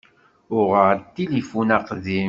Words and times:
Uɣeɣ-d 0.57 1.01
tilifun 1.15 1.69
aqdim. 1.77 2.17